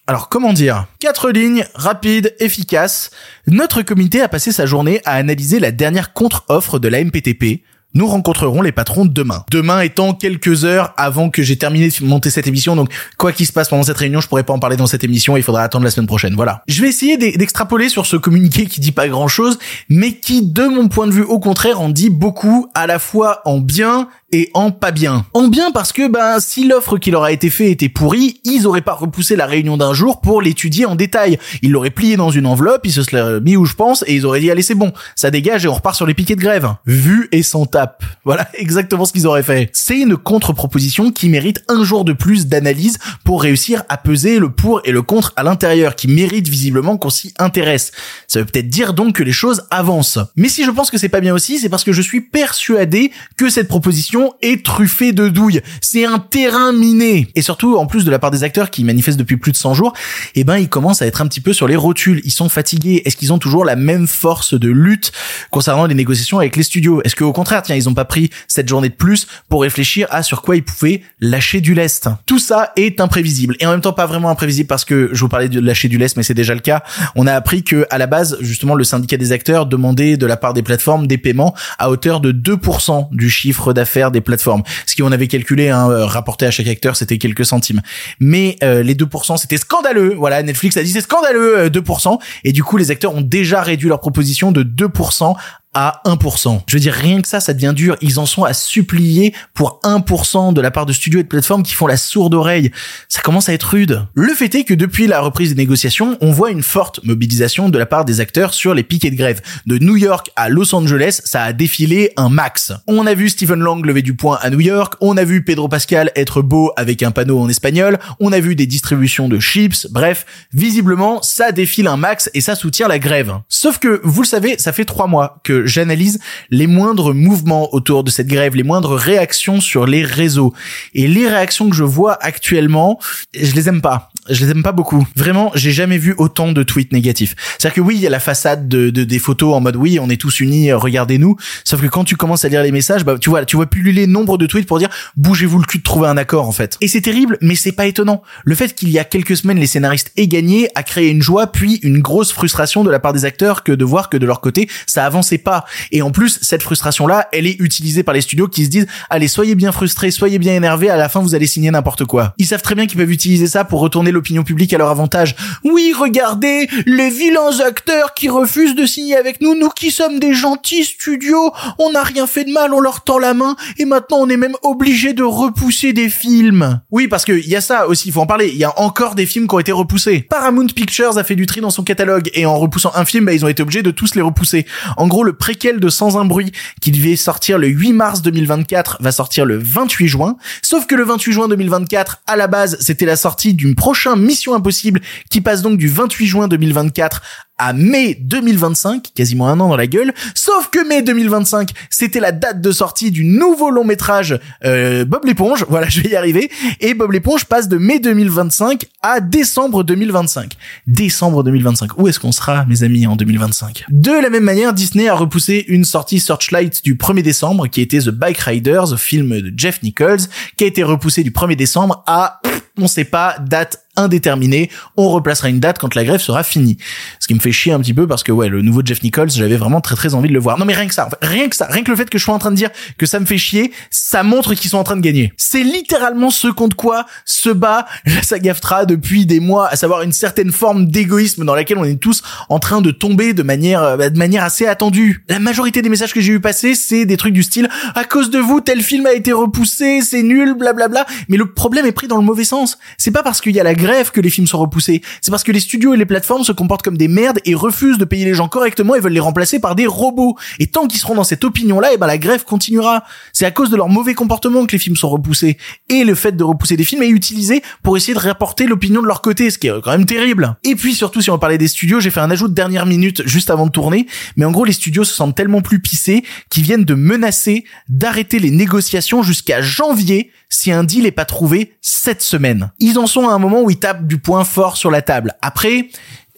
[0.07, 0.87] alors comment dire?
[0.99, 3.11] Quatre lignes, rapides, efficaces.
[3.47, 7.63] Notre comité a passé sa journée à analyser la dernière contre-offre de la MPTP
[7.95, 9.43] nous rencontrerons les patrons demain.
[9.49, 13.47] Demain étant quelques heures avant que j'ai terminé de monter cette émission, donc quoi qu'il
[13.47, 15.63] se passe pendant cette réunion, je pourrais pas en parler dans cette émission, il faudra
[15.63, 16.35] attendre la semaine prochaine.
[16.35, 16.63] Voilà.
[16.67, 19.57] Je vais essayer d'extrapoler sur ce communiqué qui dit pas grand chose,
[19.89, 23.41] mais qui, de mon point de vue, au contraire, en dit beaucoup, à la fois
[23.45, 25.25] en bien et en pas bien.
[25.33, 28.67] En bien parce que ben si l'offre qui leur a été faite était pourrie, ils
[28.67, 31.37] auraient pas repoussé la réunion d'un jour pour l'étudier en détail.
[31.61, 34.25] Ils l'auraient plié dans une enveloppe, ils se seraient mis où je pense et ils
[34.25, 36.67] auraient dit allez c'est bon, ça dégage et on repart sur les piquets de grève.
[36.85, 38.03] Vu et sans tape.
[38.25, 39.69] Voilà exactement ce qu'ils auraient fait.
[39.73, 44.51] C'est une contre-proposition qui mérite un jour de plus d'analyse pour réussir à peser le
[44.51, 47.91] pour et le contre à l'intérieur, qui mérite visiblement qu'on s'y intéresse.
[48.27, 50.19] Ça veut peut-être dire donc que les choses avancent.
[50.35, 53.11] Mais si je pense que c'est pas bien aussi, c'est parce que je suis persuadé
[53.35, 55.61] que cette proposition est truffé de douille.
[55.81, 57.27] C'est un terrain miné.
[57.35, 59.73] Et surtout, en plus de la part des acteurs qui manifestent depuis plus de 100
[59.73, 59.93] jours,
[60.35, 62.21] eh ben, ils commencent à être un petit peu sur les rotules.
[62.23, 63.01] Ils sont fatigués.
[63.05, 65.11] Est-ce qu'ils ont toujours la même force de lutte
[65.51, 67.01] concernant les négociations avec les studios?
[67.03, 70.23] Est-ce qu'au contraire, tiens, ils ont pas pris cette journée de plus pour réfléchir à
[70.23, 72.09] sur quoi ils pouvaient lâcher du lest?
[72.25, 73.55] Tout ça est imprévisible.
[73.59, 75.97] Et en même temps, pas vraiment imprévisible parce que je vous parlais de lâcher du
[75.97, 76.83] lest, mais c'est déjà le cas.
[77.15, 80.37] On a appris que, à la base, justement, le syndicat des acteurs demandait de la
[80.37, 84.63] part des plateformes des paiements à hauteur de 2% du chiffre d'affaires des plateformes.
[84.85, 87.81] Ce qui on avait calculé, hein, euh, rapporté à chaque acteur, c'était quelques centimes.
[88.19, 90.15] Mais euh, les 2%, c'était scandaleux.
[90.15, 92.13] Voilà, Netflix a dit c'est scandaleux 2%.
[92.13, 95.35] Euh, Et du coup, les acteurs ont déjà réduit leur proposition de 2%
[95.73, 96.61] à 1%.
[96.67, 97.95] Je veux dire, rien que ça, ça devient dur.
[98.01, 101.63] Ils en sont à supplier pour 1% de la part de studios et de plateformes
[101.63, 102.71] qui font la sourde oreille.
[103.07, 104.05] Ça commence à être rude.
[104.15, 107.77] Le fait est que depuis la reprise des négociations, on voit une forte mobilisation de
[107.77, 109.41] la part des acteurs sur les piquets de grève.
[109.67, 112.73] De New York à Los Angeles, ça a défilé un max.
[112.87, 115.69] On a vu Stephen Lang lever du poing à New York, on a vu Pedro
[115.69, 119.87] Pascal être beau avec un panneau en espagnol, on a vu des distributions de chips,
[119.91, 123.33] bref, visiblement, ça défile un max et ça soutient la grève.
[123.49, 126.19] Sauf que, vous le savez, ça fait trois mois que j'analyse
[126.49, 130.53] les moindres mouvements autour de cette grève, les moindres réactions sur les réseaux.
[130.93, 132.99] Et les réactions que je vois actuellement,
[133.33, 134.11] je les aime pas.
[134.29, 135.07] Je les aime pas beaucoup.
[135.15, 137.35] Vraiment, j'ai jamais vu autant de tweets négatifs.
[137.57, 139.99] C'est-à-dire que oui, il y a la façade de, de, des photos en mode oui,
[139.99, 141.35] on est tous unis, euh, regardez-nous.
[141.63, 144.07] Sauf que quand tu commences à lire les messages, bah tu vois, tu vois pulluler
[144.07, 146.77] nombre de tweets pour dire bougez-vous le cul de trouver un accord en fait.
[146.81, 148.21] Et c'est terrible, mais c'est pas étonnant.
[148.43, 151.51] Le fait qu'il y a quelques semaines les scénaristes aient gagné a créé une joie
[151.51, 154.41] puis une grosse frustration de la part des acteurs que de voir que de leur
[154.41, 155.65] côté ça avançait pas.
[155.91, 159.27] Et en plus, cette frustration-là, elle est utilisée par les studios qui se disent, allez,
[159.27, 162.33] soyez bien frustrés, soyez bien énervés, à la fin, vous allez signer n'importe quoi.
[162.37, 165.33] Ils savent très bien qu'ils peuvent utiliser ça pour retourner l'opinion publique à leur avantage.
[165.63, 170.33] Oui, regardez, les vilains acteurs qui refusent de signer avec nous, nous qui sommes des
[170.33, 174.17] gentils studios, on n'a rien fait de mal, on leur tend la main, et maintenant
[174.19, 176.81] on est même obligé de repousser des films.
[176.91, 179.15] Oui, parce que y a ça aussi, il faut en parler, il y a encore
[179.15, 180.27] des films qui ont été repoussés.
[180.29, 183.33] Paramount Pictures a fait du tri dans son catalogue, et en repoussant un film, bah,
[183.33, 184.65] ils ont été obligés de tous les repousser.
[184.97, 186.51] En gros, le préquel de Sans un bruit,
[186.81, 190.35] qui devait sortir le 8 mars 2024, va sortir le 28 juin.
[190.61, 194.55] Sauf que le 28 juin 2024, à la base, c'était la sortie d'une prochaine Mission
[194.55, 197.21] Impossible qui passe donc du 28 juin 2024
[197.59, 200.13] à mai 2025, quasiment un an dans la gueule.
[200.33, 205.25] Sauf que mai 2025, c'était la date de sortie du nouveau long métrage euh, Bob
[205.25, 205.65] l'éponge.
[205.69, 206.49] Voilà, je vais y arriver.
[206.79, 210.53] Et Bob l'éponge passe de mai 2025 à décembre 2025.
[210.87, 211.99] Décembre 2025.
[211.99, 215.65] Où est-ce qu'on sera, mes amis, en 2025 De la même manière, Disney a repoussé
[215.67, 220.21] une sortie Searchlight du 1er décembre, qui était The Bike Riders, film de Jeff Nichols,
[220.57, 222.41] qui a été repoussé du 1er décembre à,
[222.77, 224.69] on sait pas, date indéterminé.
[224.97, 226.77] On replacera une date quand la grève sera finie.
[227.19, 229.31] Ce qui me fait chier un petit peu parce que ouais, le nouveau Jeff Nichols,
[229.31, 230.57] j'avais vraiment très très envie de le voir.
[230.57, 232.33] Non mais rien que ça, rien que ça, rien que le fait que je sois
[232.33, 234.95] en train de dire que ça me fait chier, ça montre qu'ils sont en train
[234.95, 235.33] de gagner.
[235.37, 240.11] C'est littéralement ce contre quoi se bat la SAGAFTRA depuis des mois, à savoir une
[240.11, 244.09] certaine forme d'égoïsme dans laquelle on est tous en train de tomber de manière euh,
[244.09, 245.23] de manière assez attendue.
[245.29, 248.29] La majorité des messages que j'ai eu passer, c'est des trucs du style à cause
[248.29, 251.05] de vous tel film a été repoussé, c'est nul, blablabla.
[251.27, 252.77] Mais le problème est pris dans le mauvais sens.
[252.97, 255.01] C'est pas parce qu'il y a la grève que les films sont repoussés.
[255.21, 257.97] C'est parce que les studios et les plateformes se comportent comme des merdes et refusent
[257.97, 260.37] de payer les gens correctement et veulent les remplacer par des robots.
[260.59, 263.03] Et tant qu'ils seront dans cette opinion-là, et eh ben la grève continuera.
[263.33, 265.57] C'est à cause de leur mauvais comportement que les films sont repoussés.
[265.89, 269.07] Et le fait de repousser des films est utilisé pour essayer de rapporter l'opinion de
[269.07, 270.55] leur côté, ce qui est quand même terrible.
[270.63, 273.27] Et puis surtout, si on parlait des studios, j'ai fait un ajout de dernière minute
[273.27, 274.07] juste avant de tourner.
[274.35, 278.39] Mais en gros, les studios se sentent tellement plus pissés qu'ils viennent de menacer d'arrêter
[278.39, 282.71] les négociations jusqu'à janvier si un deal est pas trouvé cette semaine.
[282.79, 285.35] Ils en sont à un moment où ils tapent du point fort sur la table.
[285.41, 285.89] Après,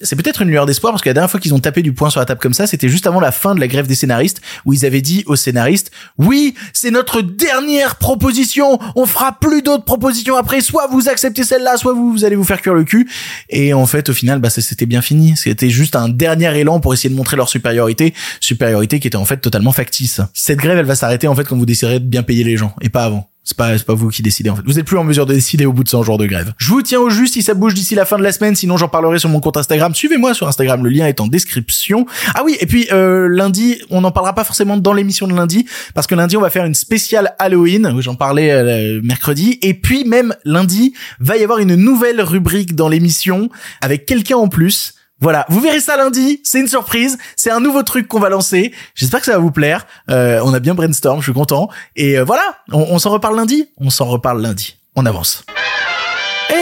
[0.03, 2.09] c'est peut-être une lueur d'espoir parce que la dernière fois qu'ils ont tapé du poing
[2.09, 4.41] sur la table comme ça, c'était juste avant la fin de la grève des scénaristes
[4.65, 9.85] où ils avaient dit aux scénaristes "Oui, c'est notre dernière proposition, on fera plus d'autres
[9.85, 13.09] propositions après, soit vous acceptez celle-là, soit vous, vous allez vous faire cuire le cul."
[13.49, 16.93] Et en fait, au final, bah c'était bien fini, c'était juste un dernier élan pour
[16.93, 20.21] essayer de montrer leur supériorité, supériorité qui était en fait totalement factice.
[20.33, 22.75] Cette grève, elle va s'arrêter en fait quand vous déciderez de bien payer les gens
[22.81, 23.30] et pas avant.
[23.43, 24.61] C'est pas, pas vous qui décidez en fait.
[24.65, 26.53] Vous êtes plus en mesure de décider au bout de 100 jours de grève.
[26.57, 28.77] Je vous tiens au juste si ça bouge d'ici la fin de la semaine, sinon
[28.77, 29.95] j'en parlerai sur mon compte Instagram.
[29.95, 32.05] Suivez-moi sur Instagram, le lien est en description.
[32.35, 35.65] Ah oui, et puis euh, lundi, on n'en parlera pas forcément dans l'émission de lundi,
[35.95, 40.05] parce que lundi on va faire une spéciale Halloween, j'en parlais euh, mercredi, et puis
[40.05, 43.49] même lundi, va y avoir une nouvelle rubrique dans l'émission
[43.81, 44.93] avec quelqu'un en plus.
[45.21, 48.73] Voilà, vous verrez ça lundi, c'est une surprise, c'est un nouveau truc qu'on va lancer.
[48.95, 49.85] J'espère que ça va vous plaire.
[50.09, 51.69] Euh, on a bien brainstorm, je suis content.
[51.95, 53.69] Et euh, voilà, on, on s'en reparle lundi.
[53.77, 54.77] On s'en reparle lundi.
[54.95, 55.45] On avance.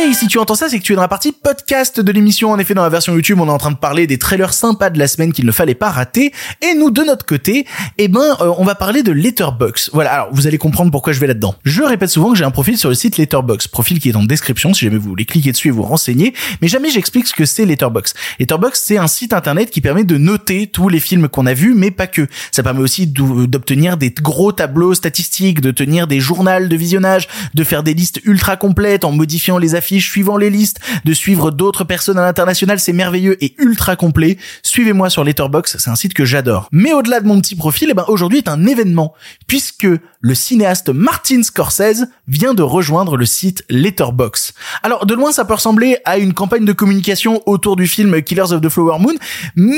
[0.01, 2.51] Hey, si tu entends ça, c'est que tu es dans la partie podcast de l'émission.
[2.51, 4.89] En effet, dans la version YouTube, on est en train de parler des trailers sympas
[4.89, 6.31] de la semaine qu'il ne fallait pas rater.
[6.61, 7.65] Et nous, de notre côté,
[7.97, 9.89] eh ben, euh, on va parler de Letterbox.
[9.91, 10.13] Voilà.
[10.13, 11.53] Alors, vous allez comprendre pourquoi je vais là-dedans.
[11.65, 14.23] Je répète souvent que j'ai un profil sur le site Letterbox, profil qui est en
[14.23, 16.33] description si jamais vous voulez cliquer dessus et vous renseigner.
[16.61, 18.13] Mais jamais j'explique ce que c'est Letterbox.
[18.39, 21.73] Letterbox, c'est un site internet qui permet de noter tous les films qu'on a vus,
[21.75, 22.25] mais pas que.
[22.53, 27.63] Ça permet aussi d'obtenir des gros tableaux statistiques, de tenir des journaux de visionnage, de
[27.65, 31.83] faire des listes ultra complètes en modifiant les affiches suivant les listes, de suivre d'autres
[31.83, 34.37] personnes à l'international, c'est merveilleux et ultra complet.
[34.61, 36.69] Suivez-moi sur Letterbox, c'est un site que j'adore.
[36.71, 39.13] Mais au-delà de mon petit profil, eh ben aujourd'hui est un événement
[39.47, 39.87] puisque
[40.21, 44.53] le cinéaste Martin Scorsese vient de rejoindre le site Letterbox.
[44.83, 48.51] Alors de loin ça peut ressembler à une campagne de communication autour du film Killers
[48.51, 49.13] of the Flower Moon,
[49.55, 49.77] mais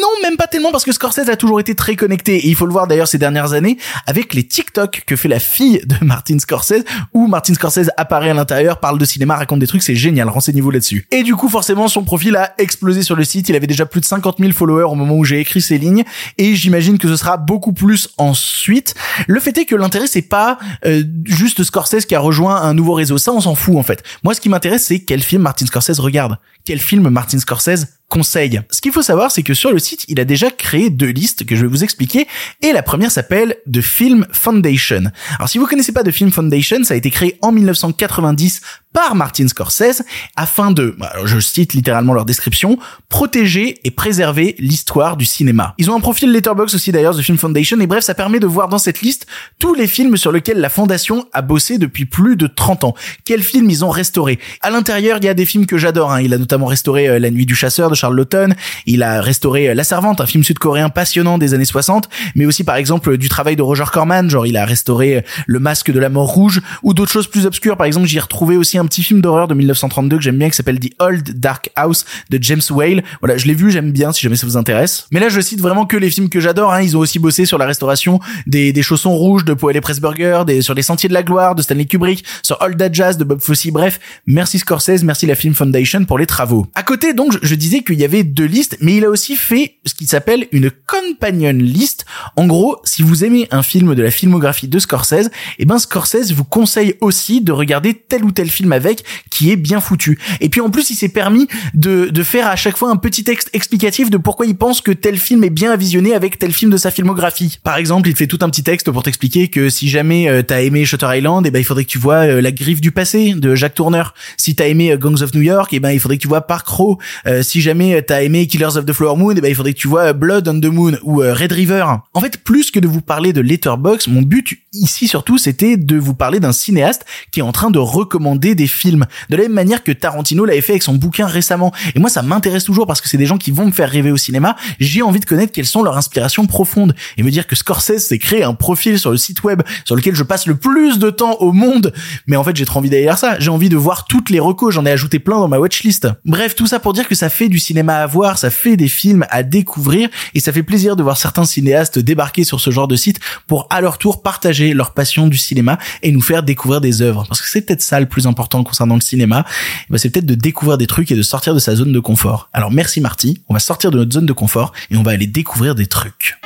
[0.00, 2.64] non même pas tellement parce que Scorsese a toujours été très connecté et il faut
[2.64, 3.76] le voir d'ailleurs ces dernières années
[4.06, 8.34] avec les TikTok que fait la fille de Martin Scorsese où Martin Scorsese apparaît à
[8.34, 11.06] l'intérieur, parle de cinéma, raconte des trucs, c'est génial, renseignez-vous là-dessus.
[11.10, 14.00] Et du coup forcément son profil a explosé sur le site, il avait déjà plus
[14.00, 16.04] de 50 000 followers au moment où j'ai écrit ces lignes
[16.38, 18.94] et j'imagine que ce sera beaucoup plus ensuite.
[19.26, 22.94] Le fait est que l'intérêt c'est pas euh, juste Scorsese qui a rejoint un nouveau
[22.94, 24.02] réseau, ça on s'en fout en fait.
[24.22, 27.86] Moi ce qui m'intéresse c'est quel film Martin Scorsese regarde, quel film Martin Scorsese
[28.22, 31.46] Ce qu'il faut savoir, c'est que sur le site, il a déjà créé deux listes
[31.46, 32.26] que je vais vous expliquer.
[32.60, 35.04] Et la première s'appelle The Film Foundation.
[35.38, 38.60] Alors, si vous connaissez pas The Film Foundation, ça a été créé en 1990
[38.92, 40.02] par Martin Scorsese
[40.36, 45.74] afin de, bah, je cite littéralement leur description, protéger et préserver l'histoire du cinéma.
[45.78, 48.46] Ils ont un profil letterbox aussi d'ailleurs, The Film Foundation, et bref, ça permet de
[48.46, 49.26] voir dans cette liste
[49.58, 52.94] tous les films sur lesquels la fondation a bossé depuis plus de 30 ans.
[53.24, 54.38] Quels films ils ont restaurés?
[54.60, 56.12] À l'intérieur, il y a des films que j'adore.
[56.12, 56.20] Hein.
[56.20, 58.54] Il a notamment restauré euh, La Nuit du Chasseur de Charles Laughton.
[58.86, 62.74] Il a restauré La Servante, un film sud-coréen passionnant des années 60, mais aussi par
[62.74, 66.08] exemple du travail de Roger Corman, genre il a restauré euh, Le Masque de la
[66.08, 67.76] Mort Rouge, ou d'autres choses plus obscures.
[67.76, 70.50] Par exemple, j'y ai retrouvé aussi un petit film d'horreur de 1932 que j'aime bien
[70.50, 73.04] qui s'appelle The Old Dark House de James Whale.
[73.20, 75.06] Voilà, je l'ai vu, j'aime bien si jamais ça vous intéresse.
[75.12, 76.72] Mais là, je cite vraiment que les films que j'adore.
[76.72, 76.82] Hein.
[76.82, 80.42] Ils ont aussi bossé sur la restauration des, des chaussons rouges de Poel et Pressburger,
[80.60, 83.68] sur les Sentiers de la Gloire de Stanley Kubrick, sur Old Jazz de Bob Fosse.
[83.68, 86.66] Bref, merci Scorsese, merci la Film Foundation pour les travaux.
[86.74, 89.36] À côté, donc, je disais que qu'il y avait deux listes, mais il a aussi
[89.36, 92.04] fait ce qui s'appelle une companion list.
[92.36, 96.32] En gros, si vous aimez un film de la filmographie de Scorsese, eh ben Scorsese
[96.32, 100.18] vous conseille aussi de regarder tel ou tel film avec qui est bien foutu.
[100.40, 103.24] Et puis en plus, il s'est permis de, de faire à chaque fois un petit
[103.24, 106.52] texte explicatif de pourquoi il pense que tel film est bien à visionner avec tel
[106.52, 107.58] film de sa filmographie.
[107.62, 110.62] Par exemple, il fait tout un petit texte pour t'expliquer que si jamais euh, t'as
[110.62, 113.34] aimé Shutter Island, eh ben il faudrait que tu vois euh, La Griffe du passé
[113.34, 114.04] de Jack Turner.
[114.36, 116.42] Si t'as aimé euh, Gangs of New York, eh ben il faudrait que tu vois
[116.42, 116.98] Park Row.
[117.42, 119.88] si jamais t'as aimé Killers of the Flower Moon, eh ben il faudrait que tu
[119.88, 121.84] vois Blood on the Moon ou Red River.
[122.14, 125.98] En fait, plus que de vous parler de Letterbox, mon but ici surtout c'était de
[125.98, 129.52] vous parler d'un cinéaste qui est en train de recommander des films de la même
[129.52, 131.72] manière que Tarantino l'avait fait avec son bouquin récemment.
[131.94, 134.10] Et moi ça m'intéresse toujours parce que c'est des gens qui vont me faire rêver
[134.10, 134.56] au cinéma.
[134.80, 138.18] J'ai envie de connaître quelles sont leurs inspirations profondes et me dire que Scorsese s'est
[138.18, 141.36] créé un profil sur le site web sur lequel je passe le plus de temps
[141.40, 141.92] au monde.
[142.26, 143.38] Mais en fait j'ai trop envie d'aller ça.
[143.38, 144.74] J'ai envie de voir toutes les recos.
[144.74, 146.08] J'en ai ajouté plein dans ma watchlist.
[146.24, 148.88] Bref tout ça pour dire que ça fait du cinéma à voir, ça fait des
[148.88, 152.88] films à découvrir et ça fait plaisir de voir certains cinéastes débarquer sur ce genre
[152.88, 156.80] de site pour à leur tour partager leur passion du cinéma et nous faire découvrir
[156.80, 157.24] des œuvres.
[157.28, 159.44] Parce que c'est peut-être ça le plus important concernant le cinéma.
[159.48, 162.00] Eh ben, c'est peut-être de découvrir des trucs et de sortir de sa zone de
[162.00, 162.48] confort.
[162.52, 165.26] Alors merci Marty, on va sortir de notre zone de confort et on va aller
[165.26, 166.38] découvrir des trucs.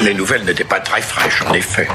[0.00, 1.88] Les nouvelles n'étaient pas très fraîches, en effet.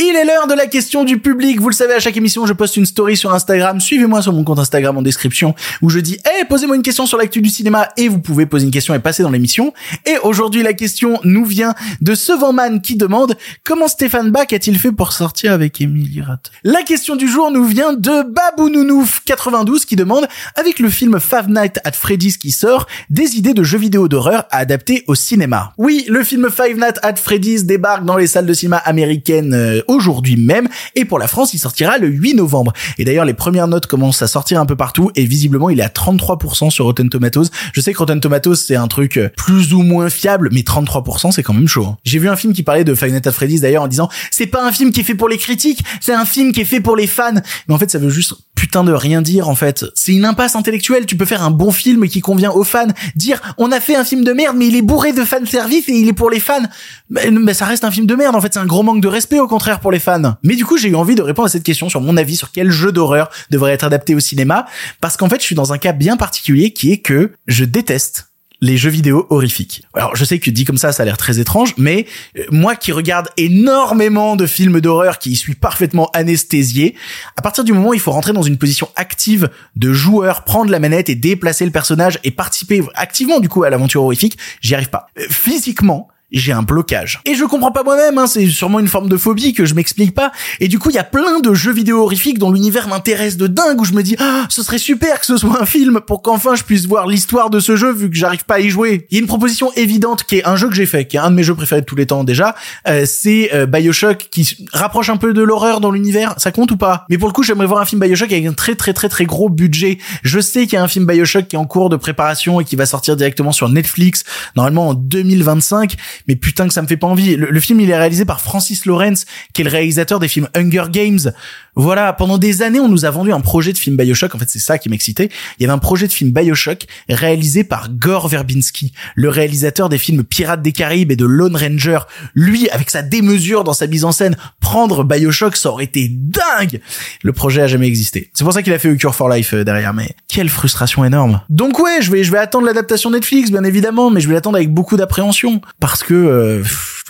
[0.00, 1.60] Il est l'heure de la question du public.
[1.60, 3.80] Vous le savez, à chaque émission, je poste une story sur Instagram.
[3.80, 7.18] Suivez-moi sur mon compte Instagram en description où je dis, hey, posez-moi une question sur
[7.18, 9.72] l'actu du cinéma et vous pouvez poser une question et passer dans l'émission.
[10.06, 14.92] Et aujourd'hui, la question nous vient de Sevanman qui demande comment Stéphane Bach a-t-il fait
[14.92, 19.96] pour sortir avec Emily Ratt La question du jour nous vient de Babounounouf 92 qui
[19.96, 24.06] demande, avec le film Five Nights at Freddy's qui sort, des idées de jeux vidéo
[24.06, 25.72] d'horreur à adapter au cinéma?
[25.76, 29.82] Oui, le film Five Nights at Freddy's débarque dans les salles de cinéma américaines euh,
[29.88, 32.72] aujourd'hui même et pour la France il sortira le 8 novembre.
[32.98, 35.84] Et d'ailleurs les premières notes commencent à sortir un peu partout et visiblement il est
[35.84, 37.48] à 33% sur Rotten Tomatoes.
[37.72, 41.32] Je sais que Rotten Tomatoes c'est un truc euh, plus ou moins fiable mais 33%
[41.32, 41.86] c'est quand même chaud.
[41.86, 41.96] Hein.
[42.04, 44.64] J'ai vu un film qui parlait de Five Nights Freddy's d'ailleurs en disant c'est pas
[44.64, 46.96] un film qui est fait pour les critiques, c'est un film qui est fait pour
[46.96, 47.34] les fans.
[47.68, 49.84] Mais en fait ça veut juste putain de rien dire en fait.
[49.94, 51.06] C'est une impasse intellectuelle.
[51.06, 52.88] Tu peux faire un bon film qui convient aux fans.
[53.14, 55.88] Dire on a fait un film de merde mais il est bourré de fan service
[55.88, 56.62] et il est pour les fans.
[57.08, 58.52] Mais, mais ça reste un film de merde en fait.
[58.52, 60.36] C'est un gros manque de respect au contraire pour les fans.
[60.42, 62.52] Mais du coup j'ai eu envie de répondre à cette question sur mon avis sur
[62.52, 64.66] quel jeu d'horreur devrait être adapté au cinéma
[65.00, 68.28] parce qu'en fait je suis dans un cas bien particulier qui est que je déteste
[68.60, 69.82] les jeux vidéo horrifiques.
[69.94, 72.76] Alors je sais que dit comme ça, ça a l'air très étrange, mais euh, moi
[72.76, 76.94] qui regarde énormément de films d'horreur, qui y suis parfaitement anesthésié,
[77.36, 80.70] à partir du moment où il faut rentrer dans une position active de joueur, prendre
[80.70, 84.74] la manette et déplacer le personnage et participer activement du coup à l'aventure horrifique, j'y
[84.74, 85.06] arrive pas.
[85.18, 87.20] Euh, physiquement, j'ai un blocage.
[87.24, 90.14] Et je comprends pas moi-même, hein, c'est sûrement une forme de phobie que je m'explique
[90.14, 90.30] pas.
[90.60, 93.46] Et du coup, il y a plein de jeux vidéo horrifiques dont l'univers m'intéresse de
[93.46, 96.22] dingue, où je me dis, ah, ce serait super que ce soit un film pour
[96.22, 99.06] qu'enfin je puisse voir l'histoire de ce jeu vu que j'arrive pas à y jouer.
[99.10, 101.20] Il y a une proposition évidente qui est un jeu que j'ai fait, qui est
[101.20, 102.54] un de mes jeux préférés de tous les temps déjà,
[102.86, 106.34] euh, c'est euh, Bioshock qui rapproche un peu de l'horreur dans l'univers.
[106.36, 107.06] Ça compte ou pas?
[107.08, 109.24] Mais pour le coup, j'aimerais voir un film Bioshock avec un très très très très
[109.24, 109.98] gros budget.
[110.22, 112.64] Je sais qu'il y a un film Bioshock qui est en cours de préparation et
[112.64, 114.24] qui va sortir directement sur Netflix,
[114.56, 117.36] normalement en 2025 mais putain que ça me fait pas envie.
[117.36, 120.84] Le, film, il est réalisé par Francis Lawrence, qui est le réalisateur des films Hunger
[120.90, 121.32] Games.
[121.74, 124.34] Voilà, pendant des années, on nous a vendu un projet de film Bioshock.
[124.34, 125.28] En fait, c'est ça qui m'excitait.
[125.58, 129.98] Il y avait un projet de film Bioshock réalisé par Gore Verbinski, le réalisateur des
[129.98, 132.00] films Pirates des Caraïbes et de Lone Ranger.
[132.34, 136.80] Lui, avec sa démesure dans sa mise en scène, prendre Bioshock, ça aurait été dingue.
[137.22, 138.30] Le projet a jamais existé.
[138.34, 139.94] C'est pour ça qu'il a fait Cure for Life euh, derrière.
[139.94, 141.40] Mais quelle frustration énorme.
[141.48, 144.56] Donc ouais, je vais, je vais attendre l'adaptation Netflix, bien évidemment, mais je vais l'attendre
[144.56, 146.64] avec beaucoup d'appréhension parce que euh,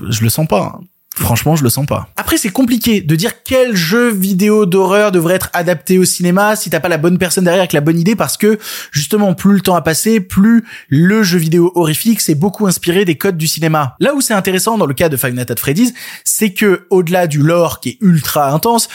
[0.08, 0.78] je le sens pas.
[1.18, 2.08] Franchement, je le sens pas.
[2.16, 6.70] Après, c'est compliqué de dire quel jeu vidéo d'horreur devrait être adapté au cinéma si
[6.70, 8.56] t'as pas la bonne personne derrière avec la bonne idée parce que,
[8.92, 13.18] justement, plus le temps a passé, plus le jeu vidéo horrifique s'est beaucoup inspiré des
[13.18, 13.96] codes du cinéma.
[13.98, 17.42] Là où c'est intéressant dans le cas de Five Nights Freddy's, c'est que, au-delà du
[17.42, 18.88] lore qui est ultra intense,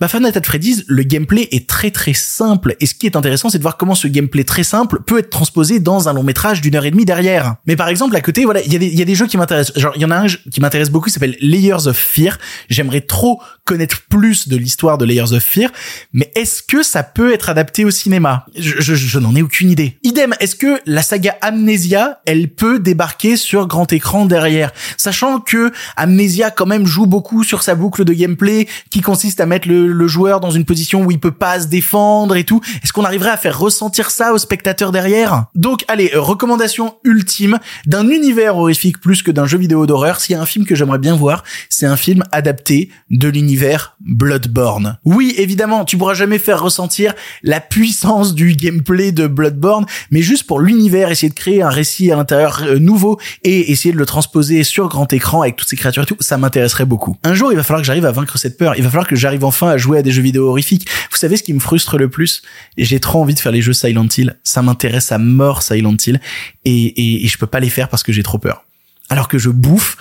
[0.00, 2.74] bah, Five Nights Freddy's, le gameplay est très très simple.
[2.80, 5.30] Et ce qui est intéressant, c'est de voir comment ce gameplay très simple peut être
[5.30, 7.56] transposé dans un long métrage d'une heure et demie derrière.
[7.66, 9.36] Mais par exemple, à côté, voilà, il y, a des, y a des jeux qui
[9.36, 9.78] m'intéressent.
[9.78, 12.38] Genre, il y en a un qui m'intéresse beaucoup, qui s'appelle Layers of Fear.
[12.68, 15.70] J'aimerais trop connaître plus de l'histoire de Layers of Fear,
[16.12, 18.46] mais est-ce que ça peut être adapté au cinéma?
[18.58, 19.96] Je, je, je n'en ai aucune idée.
[20.02, 24.72] Idem, est-ce que la saga Amnesia, elle peut débarquer sur grand écran derrière?
[24.96, 29.46] Sachant que Amnesia quand même joue beaucoup sur sa boucle de gameplay qui consiste à
[29.46, 32.60] mettre le, le joueur dans une position où il peut pas se défendre et tout
[32.82, 35.46] Est-ce qu'on arriverait à faire ressentir ça au spectateur derrière?
[35.54, 40.20] Donc allez, euh, recommandation ultime d'un univers horrifique plus que d'un jeu vidéo d'horreur.
[40.20, 43.96] S'il y a un film que j'aimerais bien voir, c'est un film adapté de l'univers
[44.00, 44.98] Bloodborne.
[45.04, 50.44] Oui, évidemment, tu pourras jamais faire ressentir la puissance du gameplay de Bloodborne, mais juste
[50.44, 54.06] pour l'univers, essayer de créer un récit à l'intérieur euh, nouveau et essayer de le
[54.06, 57.16] transposer sur grand écran avec toutes ces créatures et tout, ça m'intéresserait beaucoup.
[57.24, 58.74] Un jour, il va falloir que j'arrive à vaincre cette peur.
[58.76, 60.88] Il va falloir que j'arrive enfin à jouer à des jeux vidéo horrifiques.
[61.10, 62.42] Vous savez ce qui me frustre le plus?
[62.76, 64.38] J'ai trop envie de faire les jeux Silent Hill.
[64.44, 66.20] Ça m'intéresse à mort Silent Hill
[66.64, 68.64] et, et, et je peux pas les faire parce que j'ai trop peur.
[69.08, 69.96] Alors que je bouffe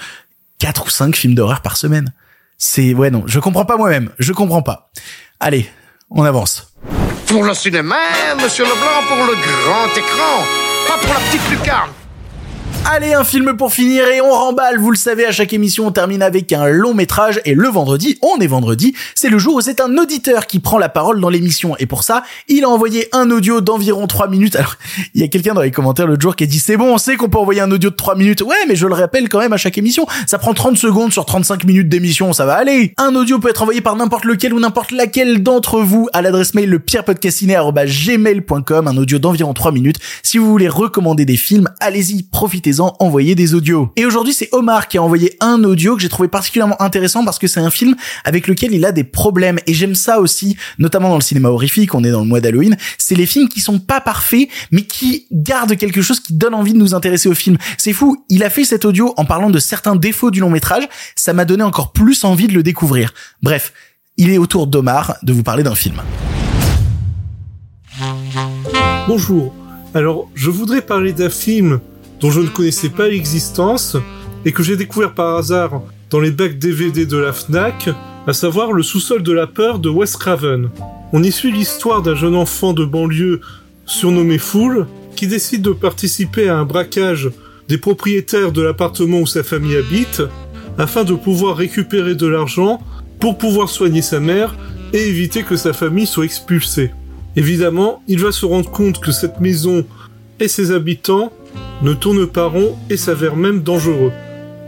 [0.60, 2.14] quatre ou cinq films d'horreur par semaine.
[2.58, 4.92] C'est ouais non, je comprends pas moi-même, je comprends pas.
[5.40, 5.66] Allez,
[6.12, 6.74] on avance.
[7.26, 7.96] Pour le cinéma,
[8.42, 10.44] monsieur Leblanc, pour le grand écran,
[10.88, 11.92] pas pour la petite lucarne.
[12.86, 14.80] Allez, un film pour finir et on remballe.
[14.80, 18.18] Vous le savez, à chaque émission, on termine avec un long métrage et le vendredi,
[18.22, 21.30] on est vendredi, c'est le jour où c'est un auditeur qui prend la parole dans
[21.30, 21.76] l'émission.
[21.78, 24.56] Et pour ça, il a envoyé un audio d'environ 3 minutes.
[24.56, 24.76] Alors,
[25.14, 26.98] il y a quelqu'un dans les commentaires l'autre jour qui a dit c'est bon, on
[26.98, 28.42] sait qu'on peut envoyer un audio de 3 minutes.
[28.42, 30.08] Ouais, mais je le rappelle quand même à chaque émission.
[30.26, 32.94] Ça prend 30 secondes sur 35 minutes d'émission, ça va aller.
[32.98, 36.54] Un audio peut être envoyé par n'importe lequel ou n'importe laquelle d'entre vous à l'adresse
[36.54, 36.80] mail le
[38.88, 39.98] un audio d'environ 3 minutes.
[40.24, 42.24] Si vous voulez recommander des films, allez-y,
[42.78, 43.92] profitez-en, des audios.
[43.96, 47.40] Et aujourd'hui, c'est Omar qui a envoyé un audio que j'ai trouvé particulièrement intéressant parce
[47.40, 51.10] que c'est un film avec lequel il a des problèmes et j'aime ça aussi, notamment
[51.10, 53.80] dans le cinéma horrifique, on est dans le mois d'Halloween, c'est les films qui sont
[53.80, 57.58] pas parfaits mais qui gardent quelque chose qui donne envie de nous intéresser au film.
[57.78, 60.88] C'est fou, il a fait cet audio en parlant de certains défauts du long métrage,
[61.16, 63.14] ça m'a donné encore plus envie de le découvrir.
[63.42, 63.74] Bref,
[64.18, 66.02] il est autour d'Omar de vous parler d'un film.
[69.08, 69.54] Bonjour.
[69.96, 71.80] Alors, je voudrais parler d'un film
[72.20, 73.98] dont je ne connaissais pas l'existence
[74.46, 77.90] et que j'ai découvert par hasard dans les bacs DVD de la FNAC,
[78.28, 80.70] à savoir Le sous-sol de la peur de Wes Craven.
[81.14, 83.42] On y suit l'histoire d'un jeune enfant de banlieue
[83.86, 87.30] surnommé Fool qui décide de participer à un braquage
[87.68, 90.22] des propriétaires de l'appartement où sa famille habite
[90.78, 92.82] afin de pouvoir récupérer de l'argent
[93.20, 94.56] pour pouvoir soigner sa mère
[94.94, 96.92] et éviter que sa famille soit expulsée.
[97.36, 99.86] Évidemment, il va se rendre compte que cette maison
[100.40, 101.32] et ses habitants
[101.82, 104.12] ne tournent pas rond et s'avèrent même dangereux.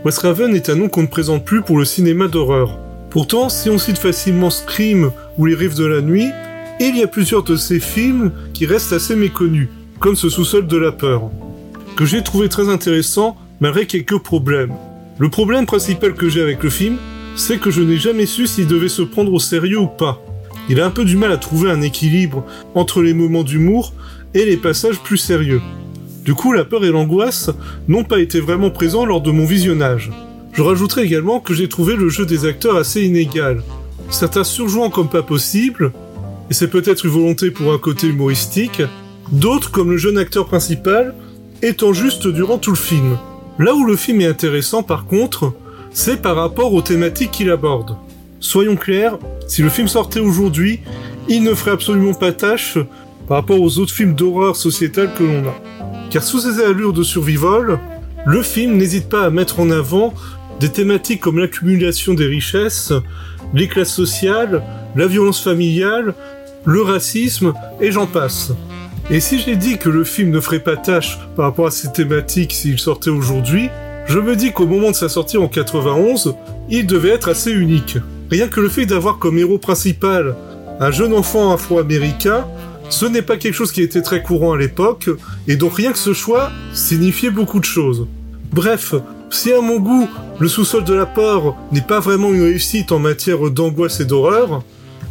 [0.04, 2.78] Wes Craven est un nom qu'on ne présente plus pour le cinéma d'horreur.
[3.10, 6.30] Pourtant, si on cite facilement Scream ou Les Rives de la Nuit,
[6.80, 9.68] il y a plusieurs de ces films qui restent assez méconnus,
[10.00, 11.30] comme ce sous-sol de la peur,
[11.96, 14.72] que j'ai trouvé très intéressant malgré quelques problèmes.
[15.18, 16.96] Le problème principal que j'ai avec le film,
[17.36, 20.20] c'est que je n'ai jamais su s'il devait se prendre au sérieux ou pas.
[20.68, 23.92] Il a un peu du mal à trouver un équilibre entre les moments d'humour
[24.34, 25.60] et les passages plus sérieux.
[26.24, 27.50] Du coup, la peur et l'angoisse
[27.88, 30.10] n'ont pas été vraiment présents lors de mon visionnage.
[30.52, 33.62] Je rajouterai également que j'ai trouvé le jeu des acteurs assez inégal.
[34.08, 35.92] Certains surjouant comme pas possible,
[36.48, 38.82] et c'est peut-être une volonté pour un côté humoristique,
[39.32, 41.14] d'autres comme le jeune acteur principal,
[41.60, 43.16] étant juste durant tout le film.
[43.58, 45.52] Là où le film est intéressant par contre,
[45.92, 47.96] c'est par rapport aux thématiques qu'il aborde.
[48.38, 50.80] Soyons clairs, si le film sortait aujourd'hui,
[51.28, 52.78] il ne ferait absolument pas tâche
[53.26, 55.71] par rapport aux autres films d'horreur sociétale que l'on a.
[56.12, 57.78] Car sous ses allures de survival,
[58.26, 60.12] le film n'hésite pas à mettre en avant
[60.60, 62.92] des thématiques comme l'accumulation des richesses,
[63.54, 64.62] les classes sociales,
[64.94, 66.12] la violence familiale,
[66.66, 68.52] le racisme, et j'en passe.
[69.10, 71.90] Et si j'ai dit que le film ne ferait pas tâche par rapport à ces
[71.90, 73.70] thématiques s'il sortait aujourd'hui,
[74.04, 76.34] je me dis qu'au moment de sa sortie en 91,
[76.68, 77.96] il devait être assez unique.
[78.30, 80.36] Rien que le fait d'avoir comme héros principal
[80.78, 82.44] un jeune enfant afro-américain,
[82.92, 85.08] ce n'est pas quelque chose qui était très courant à l'époque,
[85.48, 88.06] et donc rien que ce choix signifiait beaucoup de choses.
[88.52, 88.94] Bref,
[89.30, 92.98] si à mon goût, le sous-sol de la peur n'est pas vraiment une réussite en
[92.98, 94.62] matière d'angoisse et d'horreur,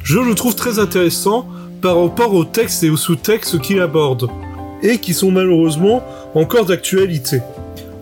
[0.04, 1.48] je le trouve très intéressant
[1.82, 4.30] par rapport au texte et au sous-texte qu'il aborde,
[4.84, 6.04] et qui sont malheureusement
[6.36, 7.40] encore d'actualité.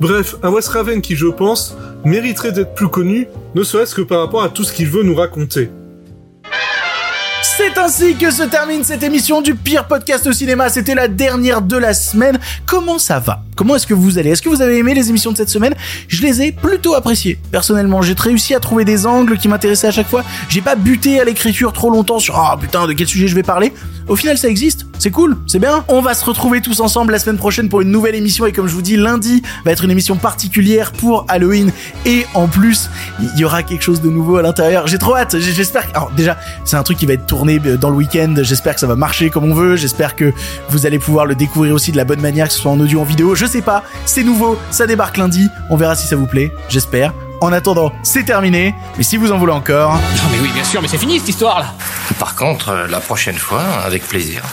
[0.02, 4.20] Bref, un Wes Raven qui, je pense, mériterait d'être plus connu, ne serait-ce que par
[4.20, 5.70] rapport à tout ce qu'il veut nous raconter.
[7.60, 10.70] C'est ainsi que se termine cette émission du pire podcast au cinéma.
[10.70, 12.40] C'était la dernière de la semaine.
[12.66, 13.44] Comment ça va?
[13.60, 14.30] Comment est-ce que vous allez?
[14.30, 15.76] Est-ce que vous avez aimé les émissions de cette semaine?
[16.08, 17.38] Je les ai plutôt appréciées.
[17.52, 20.24] Personnellement, j'ai réussi à trouver des angles qui m'intéressaient à chaque fois.
[20.48, 23.44] J'ai pas buté à l'écriture trop longtemps sur ah putain de quel sujet je vais
[23.44, 23.74] parler.
[24.08, 24.86] Au final, ça existe.
[24.98, 25.84] C'est cool, c'est bien.
[25.88, 28.68] On va se retrouver tous ensemble la semaine prochaine pour une nouvelle émission et comme
[28.68, 31.72] je vous dis, lundi va être une émission particulière pour Halloween
[32.06, 34.88] et en plus, il y aura quelque chose de nouveau à l'intérieur.
[34.88, 35.38] J'ai trop hâte.
[35.38, 35.88] J'espère.
[35.94, 38.34] Alors déjà, c'est un truc qui va être tourné euh, dans le week-end.
[38.42, 39.76] J'espère que ça va marcher comme on veut.
[39.76, 40.34] J'espère que
[40.70, 43.02] vous allez pouvoir le découvrir aussi de la bonne manière, que ce soit en audio,
[43.02, 43.36] en vidéo.
[43.50, 43.84] Sais pas.
[44.06, 44.58] C'est nouveau.
[44.72, 45.50] Ça débarque lundi.
[45.70, 46.52] On verra si ça vous plaît.
[46.70, 47.14] J'espère.
[47.42, 50.82] En attendant, c'est terminé, mais si vous en voulez encore, Non mais oui, bien sûr,
[50.82, 51.74] mais c'est fini cette histoire là
[52.20, 54.44] Par contre, euh, la prochaine fois, avec plaisir.